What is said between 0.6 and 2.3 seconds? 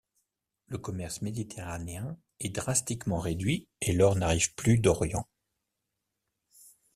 Le commerce méditerranéen